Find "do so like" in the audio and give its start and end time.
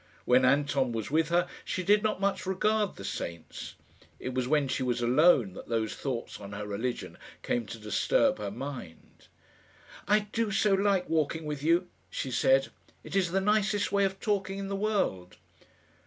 10.31-11.07